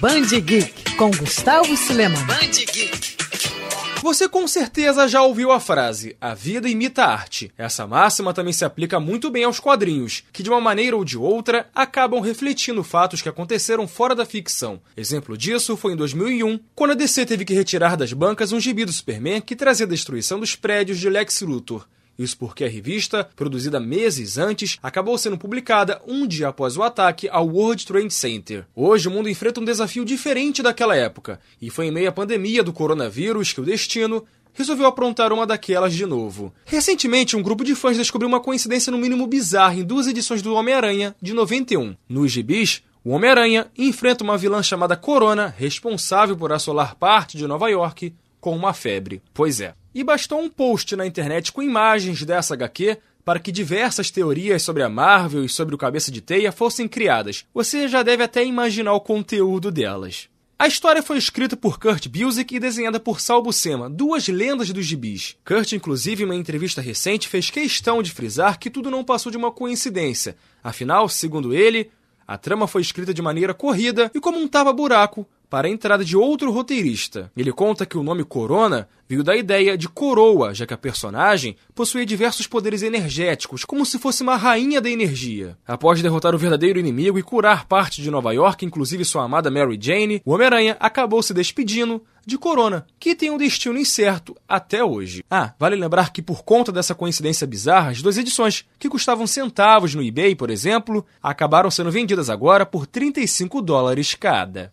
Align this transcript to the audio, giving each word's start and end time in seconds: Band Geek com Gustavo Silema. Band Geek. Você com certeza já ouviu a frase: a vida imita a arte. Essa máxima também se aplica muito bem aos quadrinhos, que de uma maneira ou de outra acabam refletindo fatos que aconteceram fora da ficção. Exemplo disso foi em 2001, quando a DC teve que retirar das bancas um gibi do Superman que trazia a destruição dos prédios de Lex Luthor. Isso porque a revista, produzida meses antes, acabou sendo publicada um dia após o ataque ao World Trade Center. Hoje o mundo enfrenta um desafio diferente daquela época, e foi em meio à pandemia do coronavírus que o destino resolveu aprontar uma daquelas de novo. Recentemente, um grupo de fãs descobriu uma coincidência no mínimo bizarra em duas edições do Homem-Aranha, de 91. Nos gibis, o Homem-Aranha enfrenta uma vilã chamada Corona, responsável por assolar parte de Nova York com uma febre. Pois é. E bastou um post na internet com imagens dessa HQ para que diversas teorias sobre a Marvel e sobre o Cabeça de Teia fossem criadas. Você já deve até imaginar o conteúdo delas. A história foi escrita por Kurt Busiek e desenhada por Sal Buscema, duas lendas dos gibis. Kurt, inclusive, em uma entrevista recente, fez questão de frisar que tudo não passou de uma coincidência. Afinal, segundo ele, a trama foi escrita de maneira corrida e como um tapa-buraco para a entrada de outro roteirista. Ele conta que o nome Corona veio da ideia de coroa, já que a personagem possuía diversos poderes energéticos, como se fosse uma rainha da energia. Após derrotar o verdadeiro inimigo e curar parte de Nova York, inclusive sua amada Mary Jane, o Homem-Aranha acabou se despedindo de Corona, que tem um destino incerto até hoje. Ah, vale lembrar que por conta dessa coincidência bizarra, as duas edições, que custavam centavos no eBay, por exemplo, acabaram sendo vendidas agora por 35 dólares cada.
Band 0.00 0.40
Geek 0.40 0.96
com 0.96 1.10
Gustavo 1.10 1.76
Silema. 1.76 2.18
Band 2.20 2.52
Geek. 2.72 3.18
Você 4.00 4.26
com 4.26 4.48
certeza 4.48 5.06
já 5.06 5.22
ouviu 5.22 5.52
a 5.52 5.60
frase: 5.60 6.16
a 6.18 6.32
vida 6.32 6.70
imita 6.70 7.04
a 7.04 7.12
arte. 7.12 7.52
Essa 7.58 7.86
máxima 7.86 8.32
também 8.32 8.54
se 8.54 8.64
aplica 8.64 8.98
muito 8.98 9.30
bem 9.30 9.44
aos 9.44 9.60
quadrinhos, 9.60 10.24
que 10.32 10.42
de 10.42 10.48
uma 10.48 10.58
maneira 10.58 10.96
ou 10.96 11.04
de 11.04 11.18
outra 11.18 11.68
acabam 11.74 12.18
refletindo 12.22 12.82
fatos 12.82 13.20
que 13.20 13.28
aconteceram 13.28 13.86
fora 13.86 14.14
da 14.14 14.24
ficção. 14.24 14.80
Exemplo 14.96 15.36
disso 15.36 15.76
foi 15.76 15.92
em 15.92 15.96
2001, 15.96 16.58
quando 16.74 16.92
a 16.92 16.94
DC 16.94 17.26
teve 17.26 17.44
que 17.44 17.52
retirar 17.52 17.94
das 17.94 18.14
bancas 18.14 18.52
um 18.52 18.58
gibi 18.58 18.86
do 18.86 18.92
Superman 18.94 19.42
que 19.42 19.54
trazia 19.54 19.84
a 19.84 19.88
destruição 19.88 20.40
dos 20.40 20.56
prédios 20.56 20.98
de 20.98 21.10
Lex 21.10 21.42
Luthor. 21.42 21.86
Isso 22.20 22.36
porque 22.36 22.64
a 22.64 22.68
revista, 22.68 23.26
produzida 23.34 23.80
meses 23.80 24.36
antes, 24.36 24.76
acabou 24.82 25.16
sendo 25.16 25.38
publicada 25.38 26.02
um 26.06 26.26
dia 26.26 26.48
após 26.48 26.76
o 26.76 26.82
ataque 26.82 27.30
ao 27.30 27.48
World 27.48 27.86
Trade 27.86 28.12
Center. 28.12 28.66
Hoje 28.76 29.08
o 29.08 29.10
mundo 29.10 29.30
enfrenta 29.30 29.58
um 29.58 29.64
desafio 29.64 30.04
diferente 30.04 30.62
daquela 30.62 30.94
época, 30.94 31.40
e 31.62 31.70
foi 31.70 31.86
em 31.86 31.90
meio 31.90 32.10
à 32.10 32.12
pandemia 32.12 32.62
do 32.62 32.74
coronavírus 32.74 33.54
que 33.54 33.60
o 33.62 33.64
destino 33.64 34.22
resolveu 34.52 34.84
aprontar 34.84 35.32
uma 35.32 35.46
daquelas 35.46 35.94
de 35.94 36.04
novo. 36.04 36.52
Recentemente, 36.66 37.38
um 37.38 37.42
grupo 37.42 37.64
de 37.64 37.74
fãs 37.74 37.96
descobriu 37.96 38.28
uma 38.28 38.40
coincidência 38.40 38.90
no 38.90 38.98
mínimo 38.98 39.26
bizarra 39.26 39.76
em 39.76 39.82
duas 39.82 40.06
edições 40.06 40.42
do 40.42 40.52
Homem-Aranha, 40.52 41.16
de 41.22 41.32
91. 41.32 41.96
Nos 42.06 42.30
gibis, 42.30 42.82
o 43.02 43.12
Homem-Aranha 43.12 43.68
enfrenta 43.78 44.22
uma 44.22 44.36
vilã 44.36 44.62
chamada 44.62 44.94
Corona, 44.94 45.54
responsável 45.56 46.36
por 46.36 46.52
assolar 46.52 46.96
parte 46.96 47.38
de 47.38 47.46
Nova 47.46 47.70
York 47.70 48.12
com 48.38 48.54
uma 48.54 48.74
febre. 48.74 49.22
Pois 49.32 49.58
é. 49.58 49.79
E 49.94 50.04
bastou 50.04 50.40
um 50.40 50.48
post 50.48 50.94
na 50.94 51.06
internet 51.06 51.50
com 51.52 51.62
imagens 51.62 52.24
dessa 52.24 52.54
HQ 52.54 52.98
para 53.24 53.40
que 53.40 53.52
diversas 53.52 54.10
teorias 54.10 54.62
sobre 54.62 54.82
a 54.82 54.88
Marvel 54.88 55.44
e 55.44 55.48
sobre 55.48 55.74
o 55.74 55.78
Cabeça 55.78 56.10
de 56.10 56.20
Teia 56.20 56.52
fossem 56.52 56.86
criadas. 56.86 57.44
Você 57.52 57.88
já 57.88 58.02
deve 58.02 58.22
até 58.22 58.44
imaginar 58.44 58.92
o 58.94 59.00
conteúdo 59.00 59.70
delas. 59.70 60.28
A 60.58 60.68
história 60.68 61.02
foi 61.02 61.16
escrita 61.16 61.56
por 61.56 61.78
Kurt 61.78 62.06
Busiek 62.06 62.54
e 62.54 62.60
desenhada 62.60 63.00
por 63.00 63.18
Sal 63.20 63.42
Buscema, 63.42 63.88
duas 63.88 64.28
lendas 64.28 64.70
dos 64.70 64.84
gibis. 64.84 65.36
Kurt, 65.44 65.72
inclusive, 65.72 66.22
em 66.22 66.26
uma 66.26 66.36
entrevista 66.36 66.82
recente, 66.82 67.28
fez 67.28 67.50
questão 67.50 68.02
de 68.02 68.12
frisar 68.12 68.58
que 68.58 68.68
tudo 68.68 68.90
não 68.90 69.02
passou 69.02 69.32
de 69.32 69.38
uma 69.38 69.50
coincidência. 69.50 70.36
Afinal, 70.62 71.08
segundo 71.08 71.54
ele, 71.54 71.90
a 72.28 72.36
trama 72.36 72.66
foi 72.66 72.82
escrita 72.82 73.14
de 73.14 73.22
maneira 73.22 73.54
corrida 73.54 74.10
e 74.14 74.20
como 74.20 74.38
um 74.38 74.46
tapa-buraco 74.46 75.26
para 75.50 75.66
a 75.66 75.70
entrada 75.70 76.04
de 76.04 76.16
outro 76.16 76.52
roteirista. 76.52 77.30
Ele 77.36 77.52
conta 77.52 77.84
que 77.84 77.98
o 77.98 78.02
nome 78.02 78.24
Corona 78.24 78.88
veio 79.08 79.24
da 79.24 79.36
ideia 79.36 79.76
de 79.76 79.88
coroa, 79.88 80.54
já 80.54 80.64
que 80.64 80.72
a 80.72 80.78
personagem 80.78 81.56
possuía 81.74 82.06
diversos 82.06 82.46
poderes 82.46 82.80
energéticos, 82.80 83.64
como 83.64 83.84
se 83.84 83.98
fosse 83.98 84.22
uma 84.22 84.36
rainha 84.36 84.80
da 84.80 84.88
energia. 84.88 85.58
Após 85.66 86.00
derrotar 86.00 86.32
o 86.32 86.38
verdadeiro 86.38 86.78
inimigo 86.78 87.18
e 87.18 87.22
curar 87.22 87.66
parte 87.66 88.00
de 88.00 88.08
Nova 88.08 88.32
York, 88.32 88.64
inclusive 88.64 89.04
sua 89.04 89.24
amada 89.24 89.50
Mary 89.50 89.76
Jane, 89.80 90.22
o 90.24 90.32
Homem-Aranha 90.32 90.76
acabou 90.78 91.20
se 91.24 91.34
despedindo 91.34 92.00
de 92.24 92.38
Corona, 92.38 92.86
que 93.00 93.14
tem 93.14 93.30
um 93.30 93.38
destino 93.38 93.78
incerto 93.78 94.36
até 94.48 94.84
hoje. 94.84 95.24
Ah, 95.28 95.54
vale 95.58 95.74
lembrar 95.74 96.12
que 96.12 96.22
por 96.22 96.44
conta 96.44 96.70
dessa 96.70 96.94
coincidência 96.94 97.46
bizarra, 97.46 97.90
as 97.90 98.00
duas 98.00 98.16
edições, 98.16 98.64
que 98.78 98.88
custavam 98.88 99.26
centavos 99.26 99.94
no 99.94 100.02
eBay, 100.02 100.36
por 100.36 100.50
exemplo, 100.50 101.04
acabaram 101.20 101.70
sendo 101.70 101.90
vendidas 101.90 102.30
agora 102.30 102.64
por 102.64 102.86
35 102.86 103.60
dólares 103.60 104.14
cada. 104.14 104.72